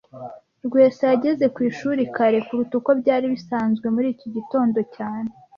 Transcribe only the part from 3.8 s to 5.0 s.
muri iki gitondo